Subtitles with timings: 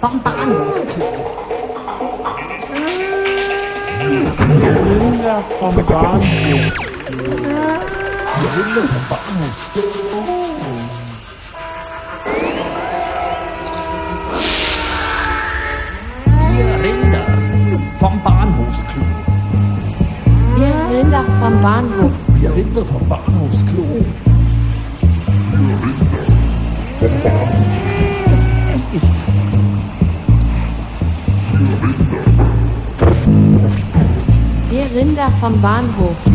[0.00, 1.04] vom Bahnhofsklo.
[4.58, 6.24] Wir Rinder vom Bahnhof.
[8.40, 9.56] Wir Rinder vom Bahnhof.
[16.56, 17.26] Wir Rinder
[17.98, 19.04] vom Bahnhofsklo.
[20.56, 22.34] Wir Rinder vom Bahnhofsklo.
[22.40, 23.84] Wir Rinder vom Bahnhofsklo.
[28.74, 29.29] Es ist halt.
[34.68, 36.29] Wir Rinder vom Bahnhofsklo.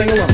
[0.00, 0.29] 声音了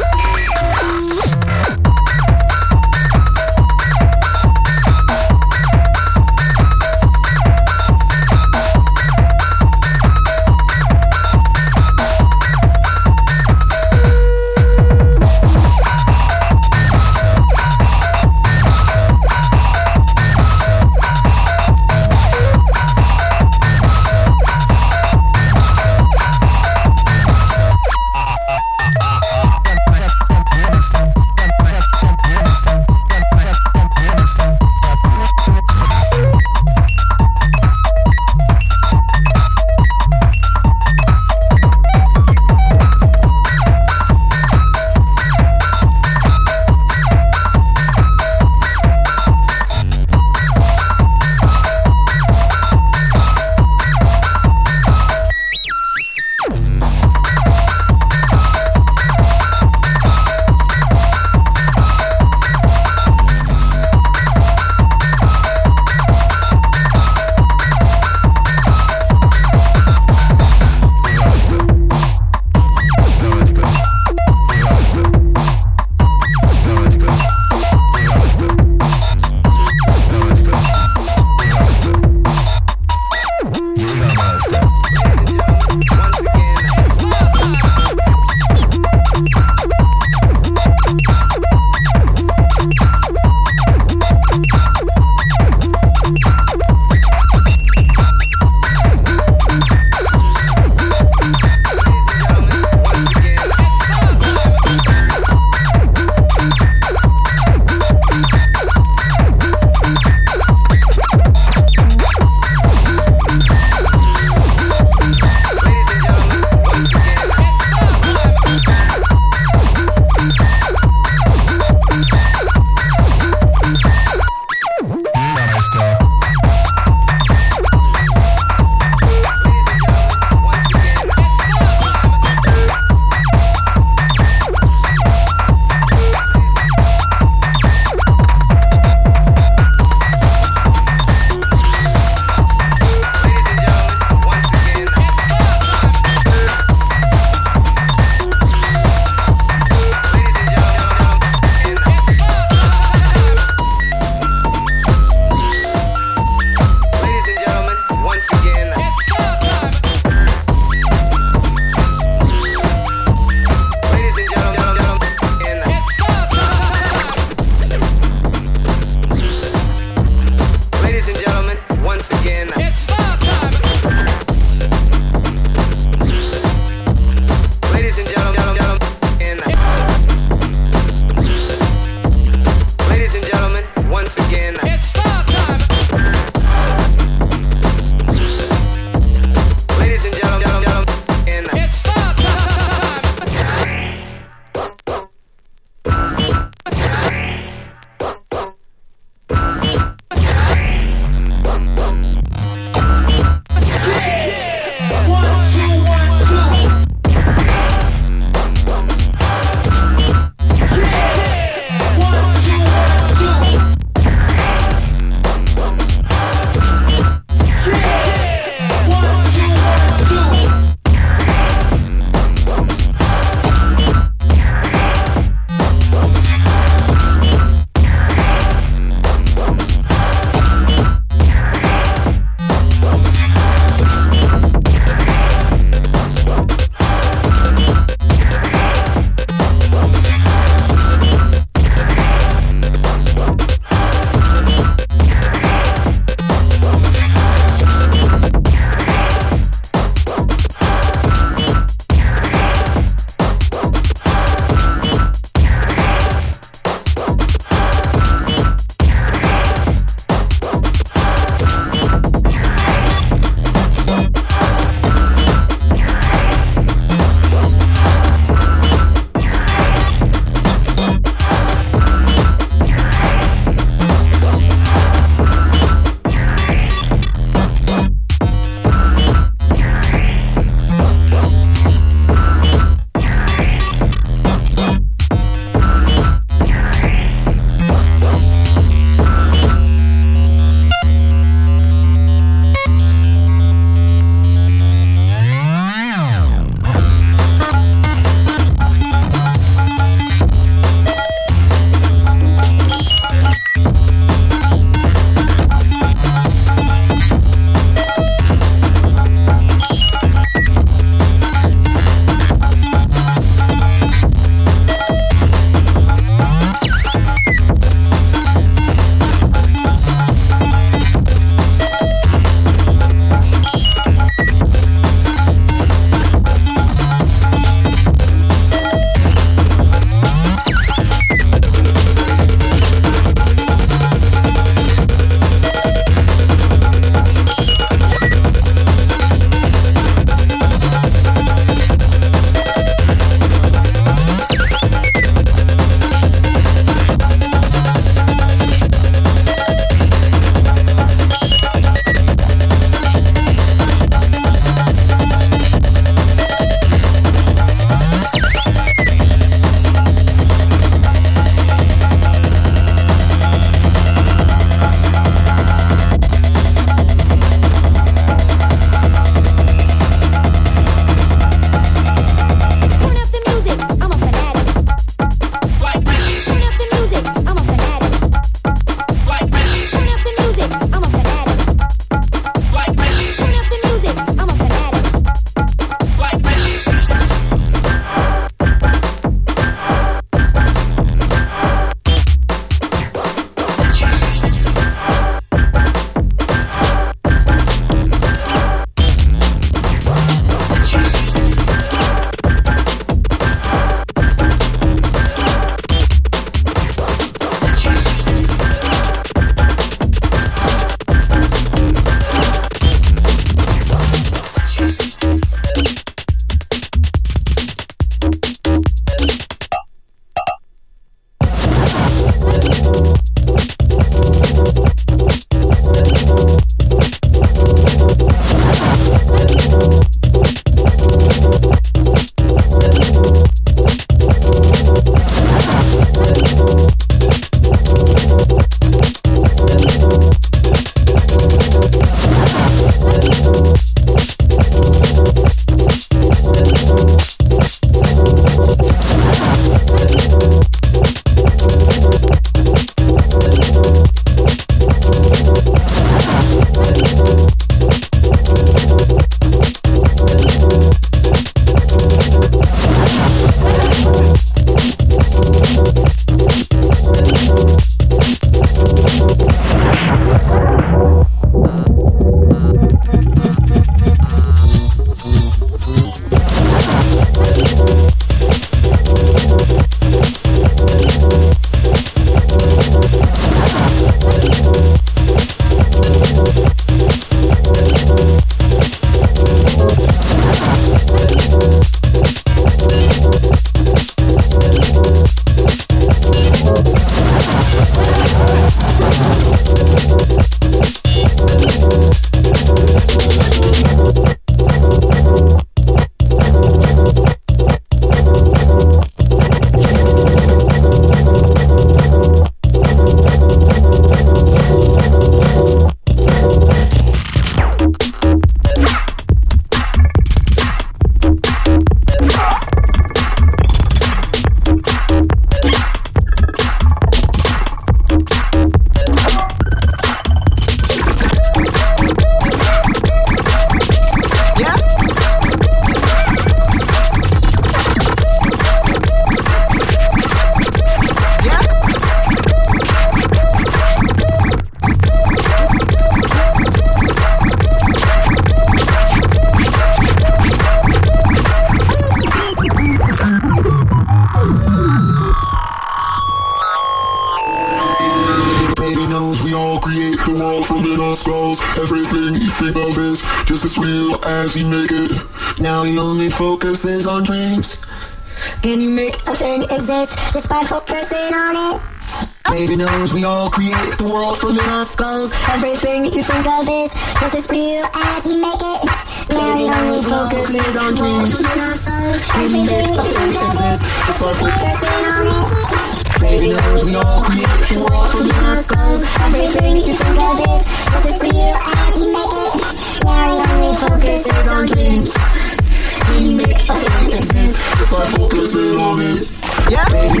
[599.51, 600.00] Yeah.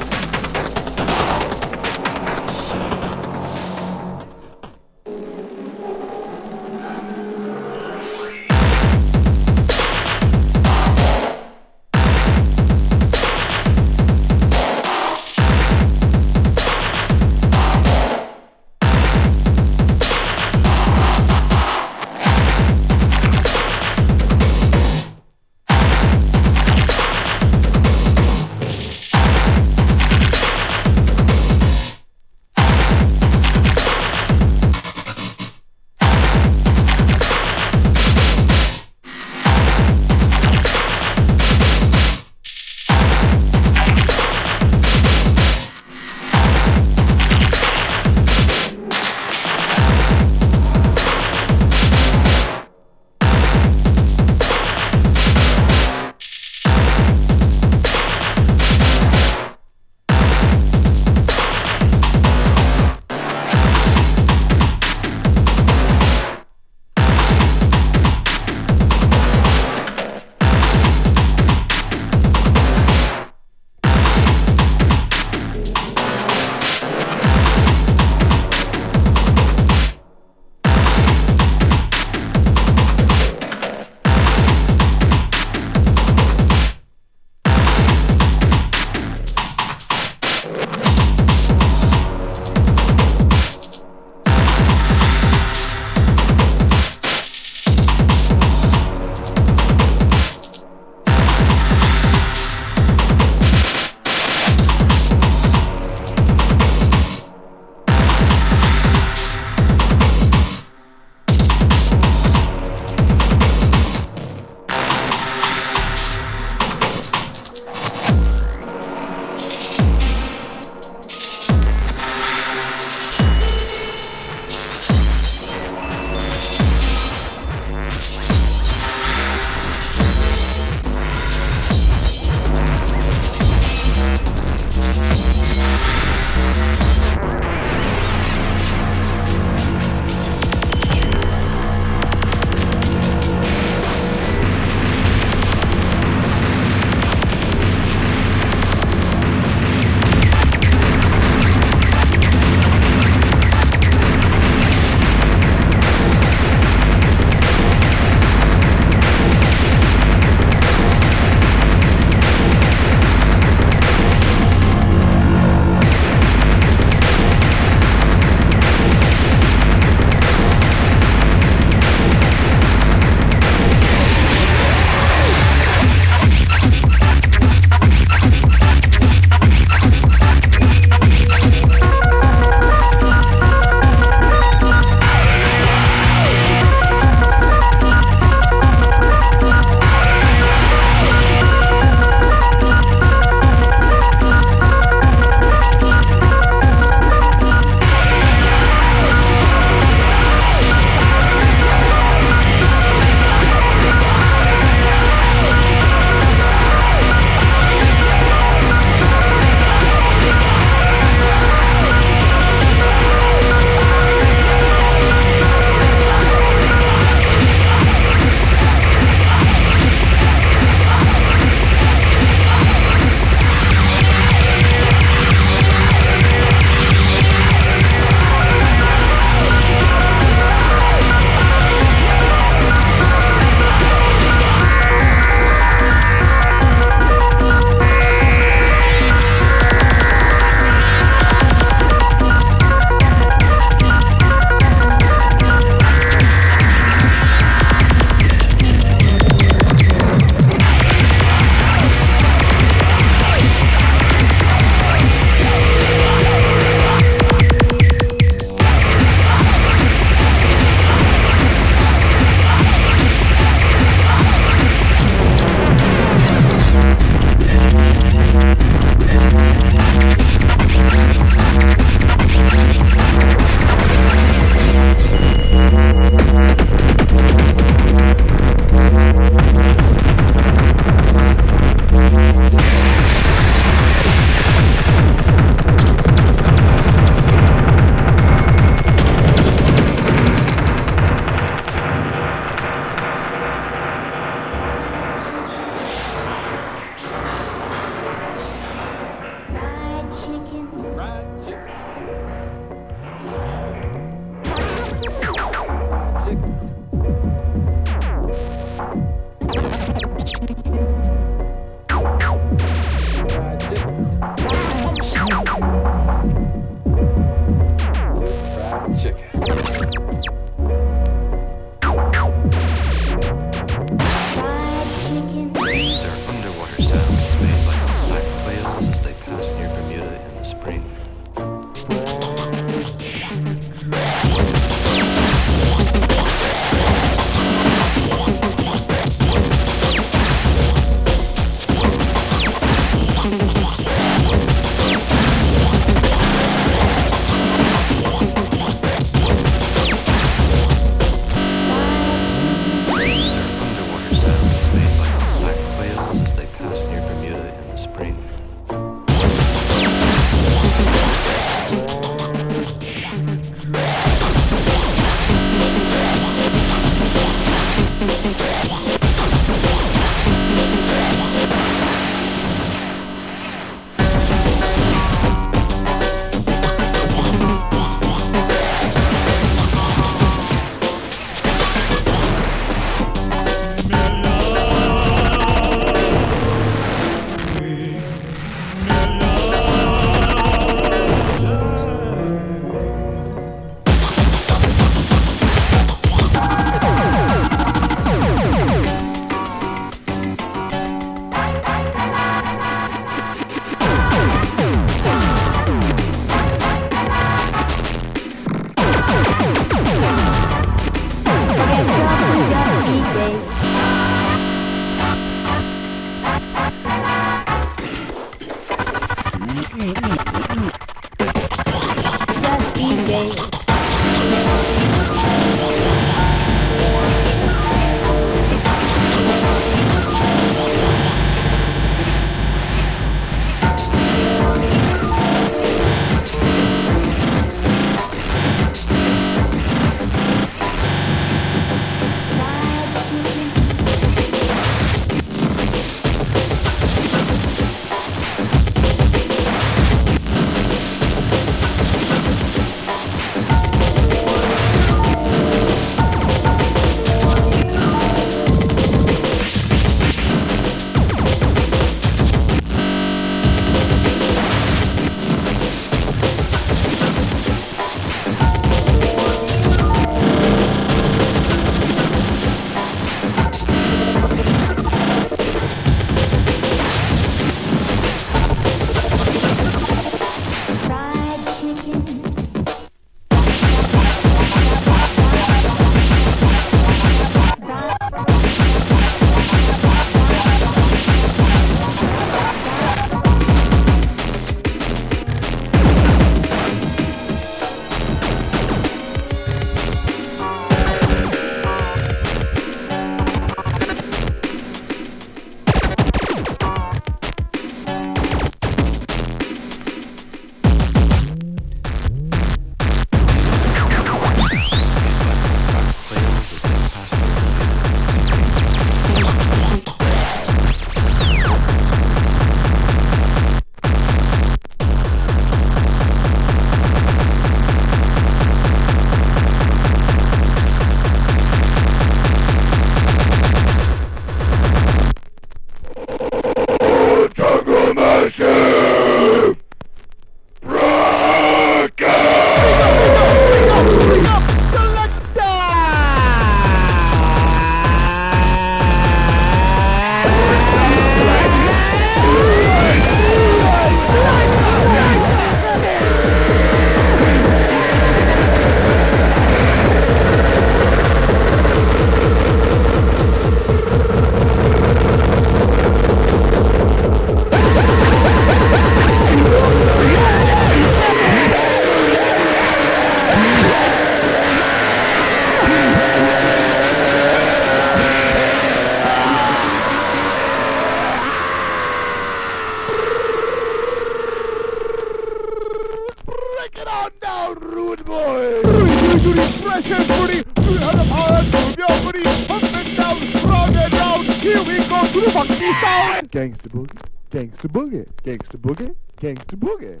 [596.34, 596.98] Gangsta boogie,
[597.30, 600.00] gangsta boogie, gangsta boogie, gangsta boogie.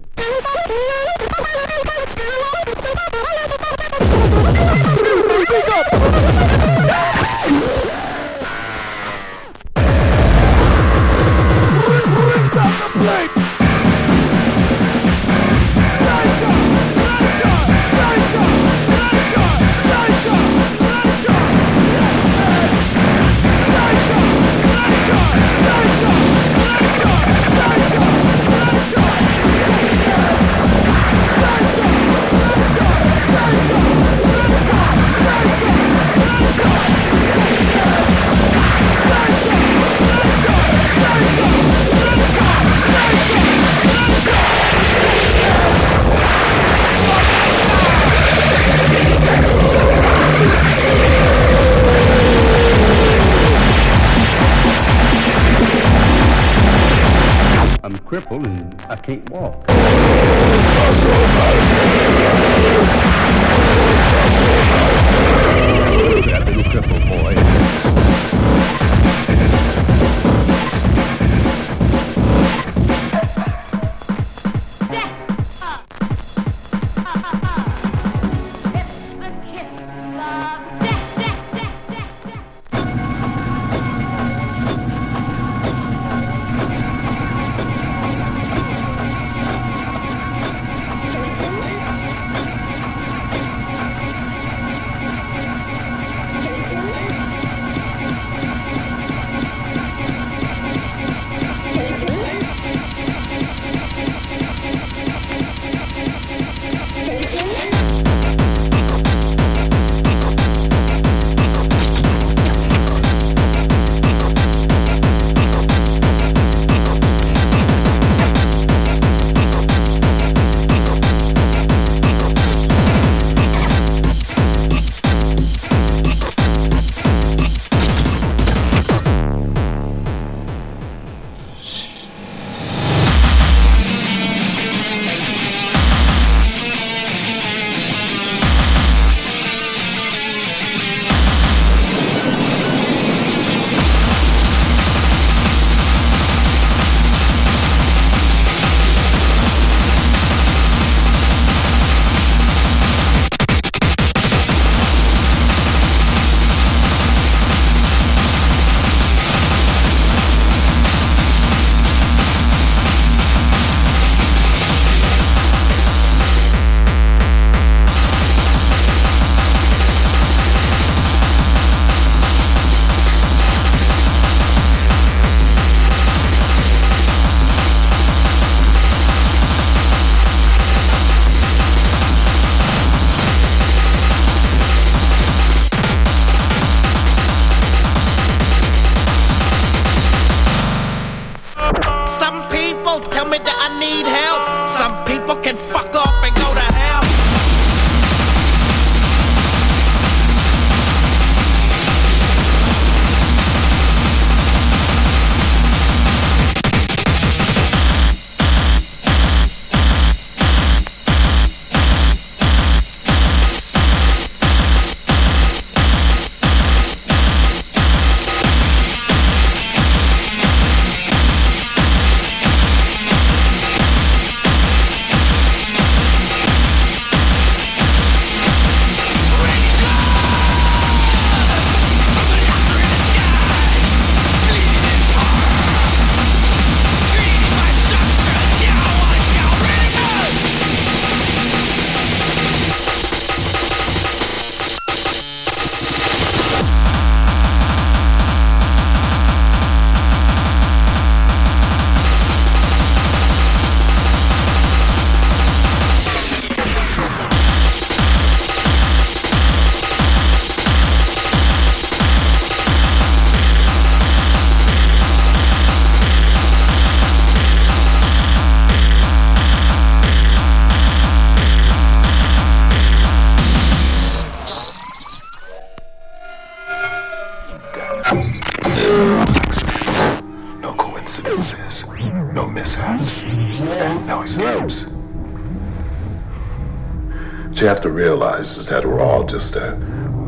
[289.34, 289.74] Just a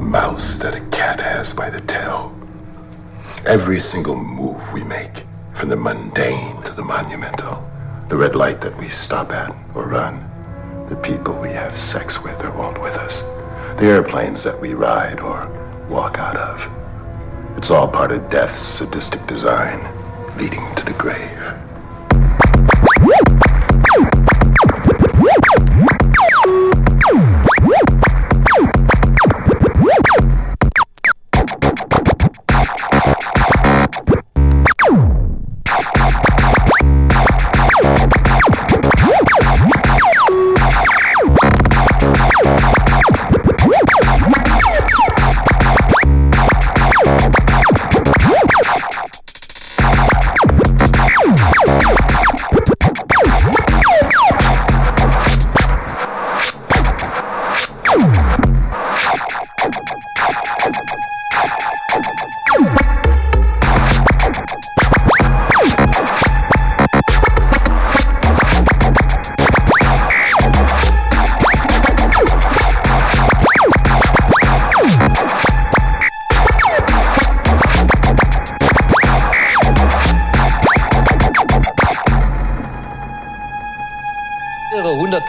[0.01, 2.35] mouse that a cat has by the tail.
[3.47, 5.23] Every single move we make,
[5.55, 7.65] from the mundane to the monumental,
[8.09, 10.19] the red light that we stop at or run,
[10.89, 13.23] the people we have sex with or won't with us,
[13.79, 15.47] the airplanes that we ride or
[15.89, 17.57] walk out of.
[17.57, 19.87] It's all part of death's sadistic design,
[20.37, 20.67] leading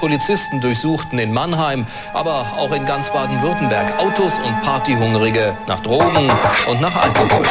[0.08, 6.32] Polizisten durchsuchten in Mannheim, aber auch in ganz Baden-Württemberg Autos und Partyhungrige nach Drogen
[6.70, 7.44] und nach Alkohol.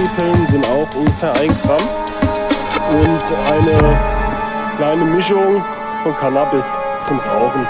[0.00, 1.82] Ecstasy-Pillen sind auch ungefähr 1 Gramm
[2.90, 3.22] und
[3.52, 3.98] eine
[4.76, 5.62] kleine Mischung
[6.02, 6.64] von Cannabis
[7.06, 7.66] zum Rauchen.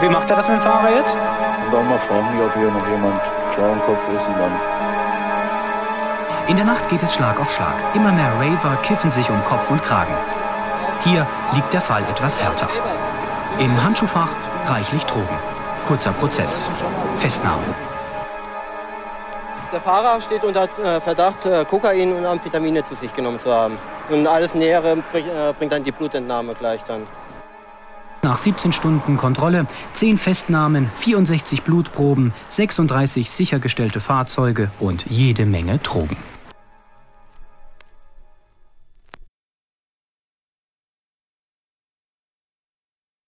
[0.00, 1.14] Wie macht er das mit dem Fahrer jetzt?
[1.14, 3.20] Und dann mal fragen, ob hier noch jemand
[3.54, 4.52] klar im Kopf ist und dann.
[6.46, 7.74] In der Nacht geht es Schlag auf Schlag.
[7.94, 10.14] Immer mehr Raver kiffen sich um Kopf und Kragen.
[11.02, 12.68] Hier liegt der Fall etwas härter.
[13.58, 14.28] Im Handschuhfach
[14.66, 15.38] reichlich Drogen.
[15.86, 16.62] Kurzer Prozess.
[17.16, 17.64] Festnahme.
[19.72, 23.76] Der Fahrer steht unter äh, Verdacht, äh, Kokain und Amphetamine zu sich genommen zu haben.
[24.08, 27.06] Und alles Nähere äh, bringt dann die Blutentnahme gleich dann.
[28.28, 36.18] Nach 17 Stunden Kontrolle, 10 Festnahmen, 64 Blutproben, 36 sichergestellte Fahrzeuge und jede Menge Drogen.